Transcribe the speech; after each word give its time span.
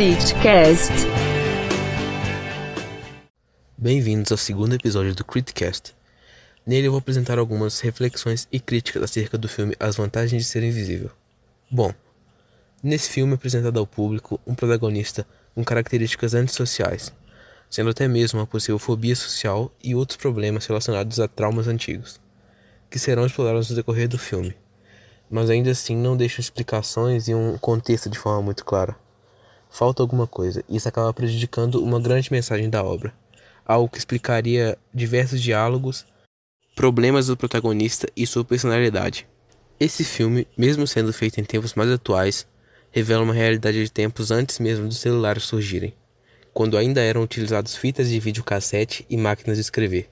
Criticast. 0.00 0.90
Bem-vindos 3.76 4.32
ao 4.32 4.38
segundo 4.38 4.74
episódio 4.74 5.14
do 5.14 5.22
Criticast. 5.22 5.94
Nele 6.64 6.86
eu 6.86 6.92
vou 6.92 7.00
apresentar 7.00 7.38
algumas 7.38 7.80
reflexões 7.80 8.48
e 8.50 8.58
críticas 8.58 9.02
acerca 9.02 9.36
do 9.36 9.46
filme 9.46 9.76
As 9.78 9.96
Vantagens 9.96 10.42
de 10.42 10.48
Ser 10.48 10.62
Invisível. 10.62 11.10
Bom, 11.70 11.92
nesse 12.82 13.10
filme 13.10 13.32
é 13.32 13.34
apresentado 13.34 13.78
ao 13.78 13.86
público 13.86 14.40
um 14.46 14.54
protagonista 14.54 15.26
com 15.54 15.62
características 15.62 16.32
antissociais, 16.32 17.12
sendo 17.68 17.90
até 17.90 18.08
mesmo 18.08 18.40
uma 18.40 18.46
possível 18.46 18.78
fobia 18.78 19.14
social 19.14 19.70
e 19.84 19.94
outros 19.94 20.16
problemas 20.16 20.64
relacionados 20.64 21.20
a 21.20 21.28
traumas 21.28 21.68
antigos, 21.68 22.18
que 22.88 22.98
serão 22.98 23.26
explorados 23.26 23.68
no 23.68 23.76
decorrer 23.76 24.08
do 24.08 24.16
filme, 24.16 24.56
mas 25.30 25.50
ainda 25.50 25.70
assim 25.70 25.94
não 25.94 26.16
deixam 26.16 26.40
explicações 26.40 27.28
e 27.28 27.34
um 27.34 27.58
contexto 27.58 28.08
de 28.08 28.18
forma 28.18 28.40
muito 28.40 28.64
clara. 28.64 28.96
Falta 29.70 30.02
alguma 30.02 30.26
coisa, 30.26 30.64
e 30.68 30.76
isso 30.76 30.88
acaba 30.88 31.14
prejudicando 31.14 31.82
uma 31.82 32.00
grande 32.00 32.30
mensagem 32.32 32.68
da 32.68 32.82
obra, 32.82 33.14
algo 33.64 33.88
que 33.88 33.98
explicaria 33.98 34.76
diversos 34.92 35.40
diálogos, 35.40 36.04
problemas 36.74 37.28
do 37.28 37.36
protagonista 37.36 38.08
e 38.16 38.26
sua 38.26 38.44
personalidade. 38.44 39.28
Esse 39.78 40.02
filme, 40.02 40.46
mesmo 40.58 40.86
sendo 40.86 41.12
feito 41.12 41.40
em 41.40 41.44
tempos 41.44 41.74
mais 41.74 41.88
atuais, 41.90 42.46
revela 42.90 43.22
uma 43.22 43.32
realidade 43.32 43.82
de 43.82 43.90
tempos 43.90 44.30
antes 44.30 44.58
mesmo 44.58 44.88
dos 44.88 44.98
celulares 44.98 45.44
surgirem, 45.44 45.94
quando 46.52 46.76
ainda 46.76 47.00
eram 47.00 47.22
utilizados 47.22 47.76
fitas 47.76 48.08
de 48.08 48.18
videocassete 48.18 49.06
e 49.08 49.16
máquinas 49.16 49.56
de 49.56 49.62
escrever. 49.62 50.10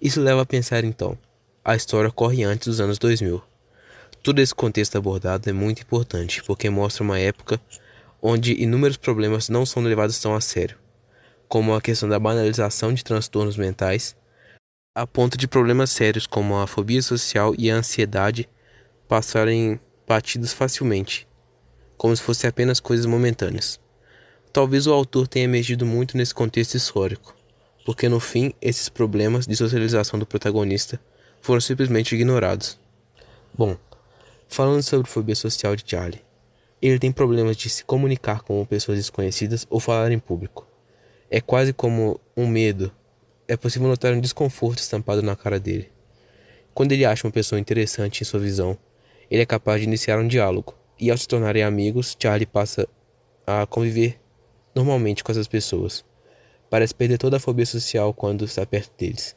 Isso 0.00 0.20
leva 0.20 0.42
a 0.42 0.46
pensar 0.46 0.84
então, 0.84 1.18
a 1.64 1.74
história 1.74 2.10
corre 2.10 2.44
antes 2.44 2.68
dos 2.68 2.80
anos 2.80 2.98
2000. 2.98 3.42
Todo 4.22 4.40
esse 4.40 4.54
contexto 4.54 4.96
abordado 4.96 5.50
é 5.50 5.52
muito 5.52 5.82
importante, 5.82 6.42
porque 6.44 6.70
mostra 6.70 7.02
uma 7.02 7.18
época 7.18 7.60
onde 8.28 8.60
inúmeros 8.60 8.96
problemas 8.96 9.48
não 9.48 9.64
são 9.64 9.80
levados 9.84 10.18
tão 10.18 10.34
a 10.34 10.40
sério, 10.40 10.76
como 11.46 11.72
a 11.72 11.80
questão 11.80 12.08
da 12.08 12.18
banalização 12.18 12.92
de 12.92 13.04
transtornos 13.04 13.56
mentais, 13.56 14.16
a 14.92 15.06
ponto 15.06 15.38
de 15.38 15.46
problemas 15.46 15.92
sérios 15.92 16.26
como 16.26 16.58
a 16.58 16.66
fobia 16.66 17.00
social 17.00 17.54
e 17.56 17.70
a 17.70 17.76
ansiedade 17.76 18.48
passarem 19.06 19.78
batidos 20.08 20.52
facilmente, 20.52 21.28
como 21.96 22.16
se 22.16 22.22
fossem 22.22 22.50
apenas 22.50 22.80
coisas 22.80 23.06
momentâneas. 23.06 23.78
Talvez 24.52 24.88
o 24.88 24.92
autor 24.92 25.28
tenha 25.28 25.44
emergido 25.44 25.86
muito 25.86 26.16
nesse 26.16 26.34
contexto 26.34 26.74
histórico, 26.74 27.32
porque 27.84 28.08
no 28.08 28.18
fim 28.18 28.52
esses 28.60 28.88
problemas 28.88 29.46
de 29.46 29.54
socialização 29.54 30.18
do 30.18 30.26
protagonista 30.26 30.98
foram 31.40 31.60
simplesmente 31.60 32.16
ignorados. 32.16 32.76
Bom, 33.56 33.76
falando 34.48 34.82
sobre 34.82 35.08
fobia 35.08 35.36
social 35.36 35.76
de 35.76 35.84
Charlie, 35.86 36.26
ele 36.80 36.98
tem 36.98 37.10
problemas 37.10 37.56
de 37.56 37.68
se 37.68 37.84
comunicar 37.84 38.42
com 38.42 38.64
pessoas 38.64 38.98
desconhecidas 38.98 39.66
ou 39.70 39.80
falar 39.80 40.12
em 40.12 40.18
público. 40.18 40.66
É 41.30 41.40
quase 41.40 41.72
como 41.72 42.20
um 42.36 42.46
medo. 42.46 42.92
É 43.48 43.56
possível 43.56 43.88
notar 43.88 44.12
um 44.12 44.20
desconforto 44.20 44.78
estampado 44.78 45.22
na 45.22 45.34
cara 45.34 45.58
dele. 45.58 45.90
Quando 46.74 46.92
ele 46.92 47.04
acha 47.04 47.26
uma 47.26 47.32
pessoa 47.32 47.58
interessante 47.58 48.20
em 48.20 48.24
sua 48.24 48.40
visão, 48.40 48.76
ele 49.30 49.42
é 49.42 49.46
capaz 49.46 49.80
de 49.80 49.86
iniciar 49.86 50.18
um 50.18 50.28
diálogo, 50.28 50.74
e 50.98 51.10
ao 51.10 51.16
se 51.16 51.26
tornarem 51.26 51.62
amigos, 51.62 52.16
Charlie 52.20 52.46
passa 52.46 52.88
a 53.46 53.66
conviver 53.66 54.20
normalmente 54.74 55.24
com 55.24 55.32
essas 55.32 55.48
pessoas. 55.48 56.04
Parece 56.68 56.94
perder 56.94 57.18
toda 57.18 57.38
a 57.38 57.40
fobia 57.40 57.66
social 57.66 58.12
quando 58.12 58.44
está 58.44 58.66
perto 58.66 58.92
deles. 58.98 59.36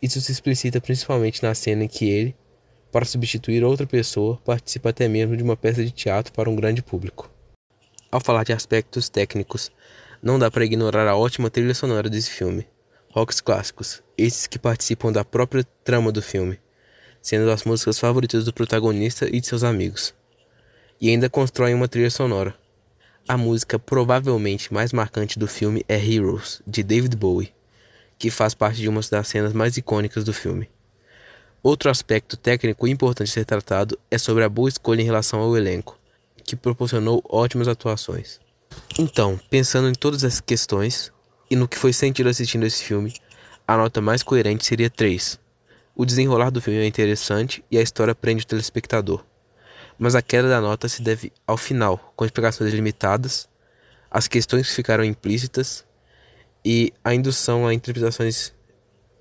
Isso 0.00 0.20
se 0.20 0.32
explicita 0.32 0.80
principalmente 0.80 1.42
na 1.42 1.54
cena 1.54 1.84
em 1.84 1.88
que 1.88 2.08
ele, 2.08 2.36
para 2.90 3.04
substituir 3.04 3.64
outra 3.64 3.86
pessoa, 3.86 4.38
participa 4.44 4.90
até 4.90 5.08
mesmo 5.08 5.36
de 5.36 5.42
uma 5.42 5.56
peça 5.56 5.84
de 5.84 5.90
teatro 5.90 6.32
para 6.32 6.48
um 6.48 6.56
grande 6.56 6.82
público. 6.82 7.30
Ao 8.10 8.20
falar 8.20 8.44
de 8.44 8.52
aspectos 8.52 9.08
técnicos, 9.08 9.70
não 10.22 10.38
dá 10.38 10.50
para 10.50 10.64
ignorar 10.64 11.06
a 11.06 11.16
ótima 11.16 11.50
trilha 11.50 11.74
sonora 11.74 12.08
desse 12.08 12.30
filme. 12.30 12.66
Rocks 13.10 13.40
clássicos, 13.40 14.02
esses 14.16 14.46
que 14.46 14.58
participam 14.58 15.12
da 15.12 15.24
própria 15.24 15.64
trama 15.84 16.12
do 16.12 16.22
filme, 16.22 16.58
sendo 17.20 17.50
as 17.50 17.64
músicas 17.64 17.98
favoritas 17.98 18.44
do 18.44 18.52
protagonista 18.52 19.26
e 19.26 19.40
de 19.40 19.46
seus 19.46 19.64
amigos. 19.64 20.14
E 21.00 21.10
ainda 21.10 21.28
constroem 21.28 21.74
uma 21.74 21.88
trilha 21.88 22.10
sonora. 22.10 22.54
A 23.28 23.36
música 23.36 23.78
provavelmente 23.78 24.72
mais 24.72 24.92
marcante 24.92 25.38
do 25.38 25.48
filme 25.48 25.84
é 25.88 25.96
Heroes, 25.96 26.62
de 26.66 26.82
David 26.82 27.16
Bowie, 27.16 27.52
que 28.18 28.30
faz 28.30 28.54
parte 28.54 28.80
de 28.80 28.88
uma 28.88 29.00
das 29.10 29.28
cenas 29.28 29.52
mais 29.52 29.76
icônicas 29.76 30.24
do 30.24 30.32
filme. 30.32 30.68
Outro 31.66 31.90
aspecto 31.90 32.36
técnico 32.36 32.86
importante 32.86 33.28
a 33.28 33.32
ser 33.32 33.44
tratado 33.44 33.98
é 34.08 34.16
sobre 34.18 34.44
a 34.44 34.48
boa 34.48 34.68
escolha 34.68 35.02
em 35.02 35.04
relação 35.04 35.40
ao 35.40 35.56
elenco, 35.56 35.98
que 36.44 36.54
proporcionou 36.54 37.20
ótimas 37.28 37.66
atuações. 37.66 38.38
Então, 38.96 39.36
pensando 39.50 39.88
em 39.88 39.92
todas 39.92 40.22
essas 40.22 40.40
questões 40.40 41.12
e 41.50 41.56
no 41.56 41.66
que 41.66 41.76
foi 41.76 41.92
sentido 41.92 42.28
assistindo 42.28 42.64
esse 42.64 42.84
filme, 42.84 43.12
a 43.66 43.76
nota 43.76 44.00
mais 44.00 44.22
coerente 44.22 44.64
seria 44.64 44.88
3. 44.88 45.40
O 45.96 46.04
desenrolar 46.04 46.50
do 46.50 46.62
filme 46.62 46.78
é 46.78 46.86
interessante 46.86 47.64
e 47.68 47.76
a 47.76 47.82
história 47.82 48.14
prende 48.14 48.44
o 48.44 48.46
telespectador. 48.46 49.24
Mas 49.98 50.14
a 50.14 50.22
queda 50.22 50.48
da 50.48 50.60
nota 50.60 50.88
se 50.88 51.02
deve 51.02 51.32
ao 51.44 51.56
final, 51.56 52.12
com 52.14 52.24
explicações 52.24 52.72
limitadas, 52.72 53.48
as 54.08 54.28
questões 54.28 54.68
que 54.68 54.74
ficaram 54.76 55.02
implícitas 55.02 55.84
e 56.64 56.92
a 57.02 57.12
indução 57.12 57.66
a 57.66 57.74
interpretações 57.74 58.52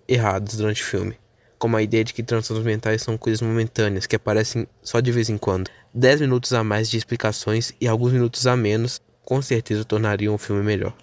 erradas 0.08 0.58
durante 0.58 0.84
o 0.84 0.86
filme 0.86 1.18
como 1.66 1.78
a 1.78 1.82
ideia 1.82 2.04
de 2.04 2.14
que 2.14 2.22
transtornos 2.22 2.64
mentais 2.64 3.02
são 3.02 3.18
coisas 3.18 3.42
momentâneas 3.42 4.06
que 4.06 4.16
aparecem 4.16 4.68
só 4.84 5.00
de 5.00 5.12
vez 5.12 5.32
em 5.32 5.38
quando. 5.38 5.68
10 5.96 6.22
minutos 6.22 6.54
a 6.54 6.64
mais 6.64 6.88
de 6.88 6.96
explicações 6.96 7.74
e 7.82 7.88
alguns 7.88 8.14
minutos 8.14 8.46
a 8.46 8.56
menos 8.56 9.02
com 9.24 9.42
certeza 9.42 9.84
tornariam 9.84 10.36
o 10.36 10.38
filme 10.38 10.62
melhor. 10.62 10.94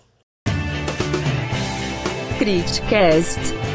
Criticast. 2.38 3.71